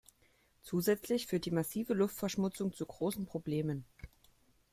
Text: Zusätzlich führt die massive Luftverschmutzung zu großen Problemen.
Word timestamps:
Zusätzlich 0.63 1.27
führt 1.27 1.45
die 1.45 1.51
massive 1.51 1.93
Luftverschmutzung 1.93 2.73
zu 2.73 2.87
großen 2.87 3.27
Problemen. 3.27 3.85